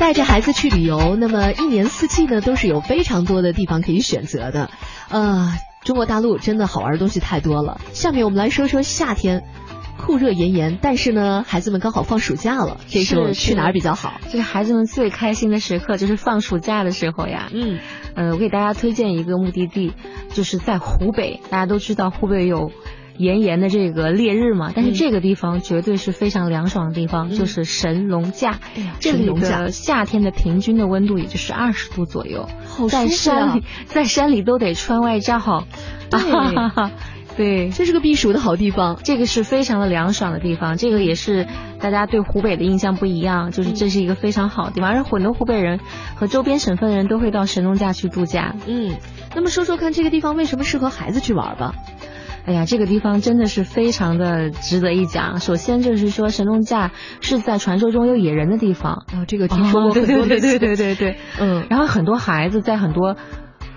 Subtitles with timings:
[0.00, 4.70] 带着孩子去旅游，那么一年四季呢都是有非常多的地方可以选择的。
[5.10, 5.52] 呃，
[5.84, 7.78] 中国大陆真的好玩的东西太多了。
[7.92, 9.44] 下面我们来说说夏天，
[9.98, 14.14] 酷热炎炎，但是呢，孩子们刚好放暑假了，这时候去哪儿比较好？
[14.30, 17.50] 这是孩子们最开心的时刻，就是放暑假的时候呀。
[17.52, 17.78] 嗯，
[18.14, 19.92] 呃，我给大家推荐一个目的地，
[20.30, 21.42] 就是在湖北。
[21.50, 22.72] 大家都知道湖北有。
[23.20, 28.58] 炎炎的这个烈日嘛，但是这个地方绝对是非常凉爽的地方，就是神农架。
[28.98, 32.48] 这里的夏天的平均的温度也就是二十度左右，
[32.88, 35.66] 在山里在山里都得穿外罩。
[37.36, 40.76] 对，这是个避暑的好地方，这个是非常的凉爽的地方。
[40.76, 41.46] 这个也是
[41.78, 45.78] 大家对湖北的印象不一样，就是这是一个非常好的地方，而很多湖北人
[46.16, 48.56] 和周边省份的人都会到神农架去度假。
[48.66, 48.96] 嗯，
[49.34, 51.74] 那么说说看，这个地方为什么适合孩子去玩吧？
[52.46, 55.38] 哎呀，这个地方真的是非常的值得一讲。
[55.40, 56.90] 首先就是说，神农架
[57.20, 60.26] 是在传说中有野人的地方啊，这个听说过很多。
[60.26, 61.66] 对对对对对，嗯。
[61.68, 63.16] 然后很多孩子在很多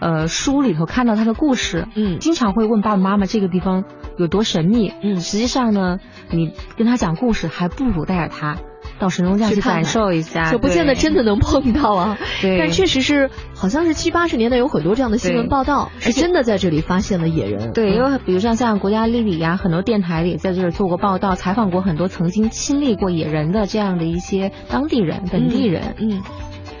[0.00, 3.84] 呃书里头看到他的故事，嗯，经常会问爸爸妈妈这个地方
[4.18, 5.16] 有多神秘，嗯。
[5.20, 5.98] 实际上呢，
[6.30, 8.56] 你跟他讲故事，还不如带着他。
[8.98, 12.18] 到神农架去感受一下，就不见得真的能碰到啊。
[12.42, 17.72] 对，但确实是，好像是七八十年代有很多这样的新闻报道，是真的在这里发现了野人。
[17.72, 25.94] 对，因为比如像像国家地理呀，很多电台里在这儿做过报道，采访过很多曾经亲历过野人的这样的一些当地人、本地人。
[25.98, 26.22] 嗯，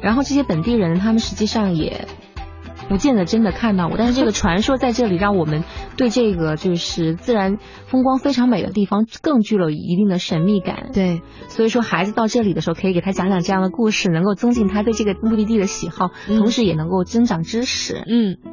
[0.00, 2.06] 然后这些本地人，他们实际上也。
[2.92, 5.64] 不见得真的看到过，但是这个传说在这里让我们
[5.96, 10.90] 对这个就是自然风光非常美的地方更具有一定的神秘感。
[10.92, 18.04] 对，所以说孩子到这里的时候，可以给他讲讲这样的故事，能够增进他对这个目的地的喜好，同时也能够增长知识。
[18.06, 18.51] 嗯。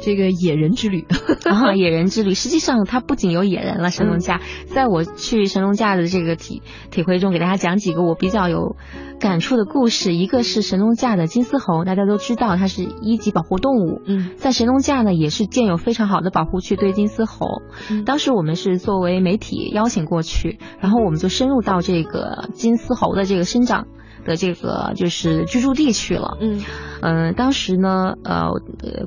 [0.00, 1.06] 这个野人之旅
[1.44, 3.90] 啊，野人之旅，实际上它不仅有野人了。
[3.90, 8.76] 神农架，在我去神农架的这个体体会中，给大家讲几个我比较有
[9.18, 10.14] 感触的故事。
[10.14, 14.00] 一个是神农架的金丝猴，大家都知道它是一级保护动物。
[14.06, 17.62] 嗯，在神农架呢，也是建有非常好的保护区对金丝猴。
[18.04, 23.86] 当时我们是作为媒体邀请过去，然后我们就深入到这个金丝猴的这个生长。
[24.24, 26.60] 的这个就是居住地去了，嗯，
[27.00, 28.50] 嗯，当时呢，呃，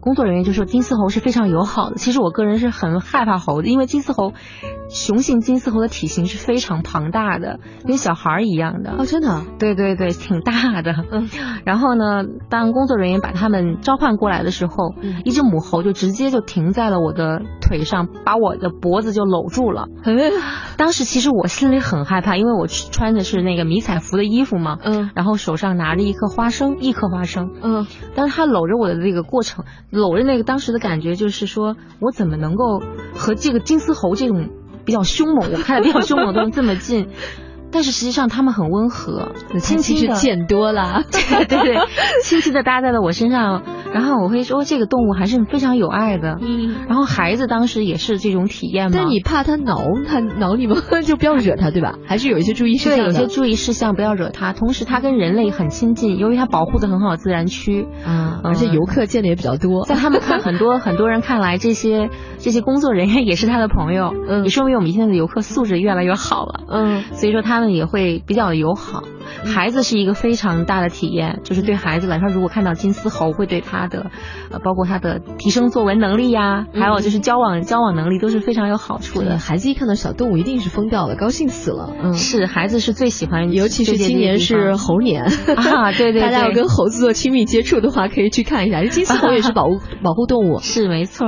[0.01, 1.95] 工作人员就说金丝猴是非常友好的。
[1.95, 4.33] 其实我个人是很害怕猴的，因为金丝猴，
[4.89, 8.91] 雄性金丝猴的体型是非常庞大的，跟小孩儿一样的。
[8.97, 9.43] 哦，真的？
[9.59, 10.93] 对对对，挺大的。
[11.11, 11.29] 嗯，
[11.65, 17.41] 然后呢，当工作人员把他们召唤过来的时候，一只母猴就直接就停在了我的
[17.71, 19.87] 腿上，把我的脖子就搂住了。
[20.75, 24.77] 当时其实我心里很害怕，因为我穿的是那个迷彩服的衣服嘛。
[24.83, 25.09] 嗯。
[25.15, 32.81] 然后手上拿着一颗花生，一颗花生，嗯，但是他搂着我的这个过程，搂着那个当时的感觉就是说，我怎么能够
[33.13, 34.49] 和这个金丝猴这种
[34.83, 37.07] 比较凶猛，我看的比较凶猛的东西这么近？
[37.71, 41.77] 但是实际上他们很温和，轻轻的见多了， 对对对，
[42.23, 48.97] 轻轻的搭在了我身上，然后我会说这个动物还是非常有爱的，嗯，然后孩子当时也是这种体验嘛。
[48.97, 49.77] 但你怕它挠，
[50.07, 50.75] 它挠你吗？
[51.05, 51.95] 就不要惹它，对吧？
[52.05, 54.53] 还是有一些注意事项对，有些注意事项不要惹它。
[54.53, 59.85] 同时，它跟人类很亲近，由于它保护的很好，自然区啊，而且游客见的也比较多。
[59.85, 68.41] 在他们看很多很多人看来，这些这些工作人员也是他的朋友，嗯，也说明我们现在的游客素质越来越好了，嗯，所以说他们也会比较。
[68.41, 69.03] 较友好，
[69.45, 74.09] 孩子是一个非常大的体验，就是对孩子来说，如果看到金丝猴，会对他的，
[74.49, 79.37] 呃，包括他的提升作文能力呀，还有就是交往交往能力都是非常有好处的。
[79.37, 81.93] 孩子一看到小动物，一定是疯掉了，高兴死了。
[82.01, 85.23] 嗯，是孩子是最喜欢，尤其是今年是猴年
[85.55, 88.83] 啊，对 对，大家要跟猴子做亲密接触的话，可以去看一下。
[88.85, 91.27] 金丝猴也是保护 保护动物，是没错。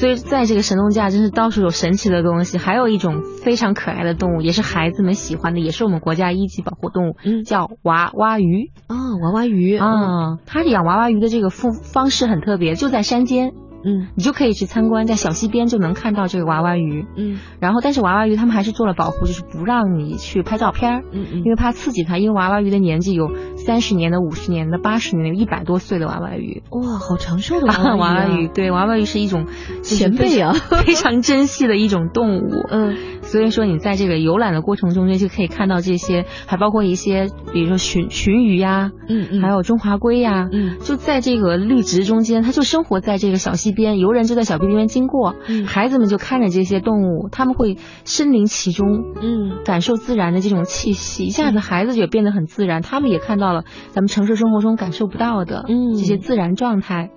[0.00, 6.46] 所以在这个神农架，真是到处有神奇的东西，还有一种非常可爱的动物，也是孩子们喜欢的，也是我们国家一。
[6.46, 8.72] 级保护动物，嗯，叫娃娃鱼。
[8.88, 9.76] 啊，娃娃鱼。
[9.76, 13.52] 啊，它养娃娃鱼的这个方方式很特别，就在山间，
[13.84, 29.46] 嗯，你就可以去参观，在小溪边就能看到这个娃娃鱼，嗯，然后但是娃娃鱼他们还是做了保护，就是不让你去拍照片，嗯嗯，因为怕刺激它，因为娃娃鱼的年纪有三十年的、五十年的、八十年的、一百多岁的娃娃鱼，哇，好长寿的娃娃鱼， 对，娃娃鱼是一种
[29.82, 30.52] 前辈啊，
[30.84, 32.96] 非常珍惜的一种动物，嗯。
[33.30, 57.10] 所以说，你在这个游览的过程中间就可以看到这些，还包括一些，比如说鲟鲟鱼呀，嗯嗯，还有中华龟呀，嗯，就在这个绿植中间，它就生活在这个小溪边，游人就在小溪边经过，嗯，孩子们就看着这些动物，他们会身临其中，嗯，感受自然的这种气息，一下子孩子也变得很自然，他们也看到了咱们城市生活中感受不到的，嗯，这些自然状态。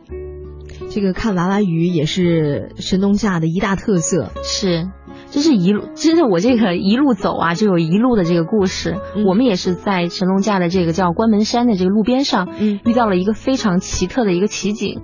[0.90, 4.90] 这个看娃娃鱼也是神农架的一大特色，是。
[5.34, 9.00] 这是一路，真的我这个一路走啊，就有一路的这个故事。
[9.16, 9.26] 嗯。
[9.26, 12.80] 我们也是在神农架的这个叫关门山的这个路边上，嗯。
[12.86, 15.02] 遇到了一个非常奇特的一个奇景，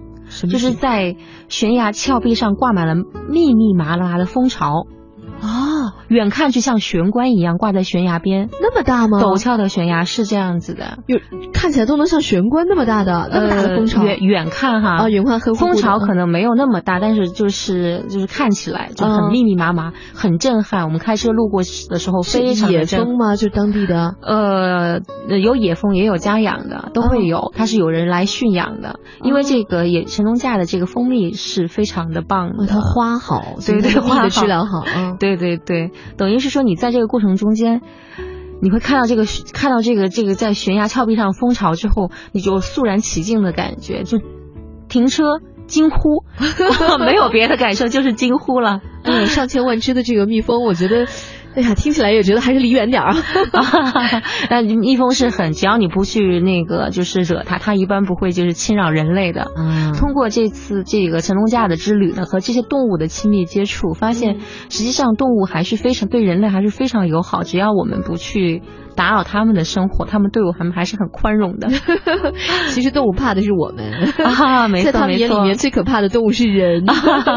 [0.47, 1.15] 就是在
[1.47, 2.93] 悬崖峭壁上挂满了
[3.27, 4.85] 密密麻麻的蜂巢，啊，
[6.09, 8.49] 远看就像悬棺一样挂在悬崖边。
[8.61, 9.19] 那么大吗？
[9.21, 11.19] 陡峭的悬崖是这样子的，有
[11.53, 14.01] 看起来都能像悬棺那么大的那么大的蜂巢。
[14.01, 20.85] 呃、远远看哈啊，远看黑乎乎的蜂巢可能没有那么大，但是就是就是看起来就很嗯密密麻麻，很震撼。
[20.85, 23.35] 我们开车路过的时候非常野蜂吗？
[23.35, 24.15] 就当地的？
[24.21, 25.01] 呃，
[25.39, 28.99] 有野蜂也有家养的，都会有，它是有人来驯养的。
[29.21, 34.29] 因为这个野神农架的这个蜂蜜是非常的棒哦，的，它花好，对对花的花好。
[34.29, 37.81] 质量好，嗯，对对对，等于是说你在这个过程中间，
[38.61, 44.19] 你会看到这个看到这个这个在悬崖峭壁上蜂巢之后，你就肃然起敬的感觉，就
[44.87, 45.23] 停车
[45.67, 46.23] 惊呼，
[46.99, 48.81] 没有别的感受，就是惊呼了。
[49.03, 51.07] 嗯，上千万只的这个蜜蜂，我觉得，
[51.59, 54.21] 哎呀，听起来也觉得还是离远点儿啊。
[54.49, 59.51] 那蜜蜂是很，只要你不去那个就是惹它，它一般不会就是侵扰人类的。
[59.57, 64.39] 嗯通过这次这个神农架的之旅呢，和这些动物的亲密接触，发现嗯
[64.69, 68.61] 实际上动物还是非常对人类还是非常友好，只要我们不去
[68.99, 71.69] 打扰他们的生活，他们对我们还是很宽容的。
[72.71, 73.93] 其实动物怕的是我们，
[74.25, 76.83] 啊，没在他们眼里面最可怕的动物是人。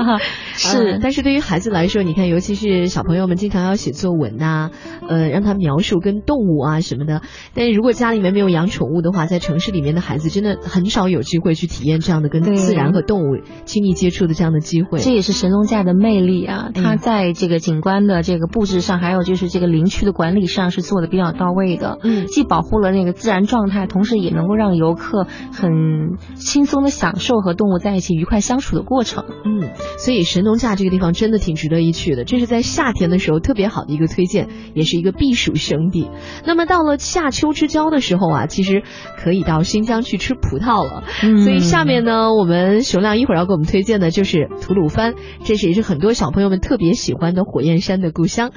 [0.55, 4.71] 是嗯但是对于孩子来说，你看，尤其是小朋友们经常要写作文呐、
[5.09, 7.23] 呃，让他描述跟动物啊什么的。
[7.55, 14.99] 但是如果家里面没有养宠物的话，在城市里面的孩子真的很少有机会去体验这样的跟自然和动物亲密接触的这样的机会。
[14.99, 16.71] 这也是神农架的魅力啊！
[16.75, 21.99] 嗯它在这个景观的这个布置上，还有就是这个林区的管理上是做的比较到位的。
[22.03, 29.25] 嗯既保护了那个自然状态，同时也能够让游客很轻松的享受和动物在一起愉快相处的过程。
[29.45, 36.09] 嗯，所以神农架这个地方真的挺值得一去的，这是在夏天的时候特别好的一个推荐，也是一个避暑胜地。
[36.47, 38.83] 那么到了夏秋之交的时候啊，其实
[39.19, 41.05] 可以到新疆去吃葡萄了。
[41.23, 45.15] 嗯所以下面呢，我们熊亮一会儿要给我们推荐的就是吐鲁番，
[45.45, 48.53] 这是也是很多小朋友们特别喜欢的火焰山的故乡。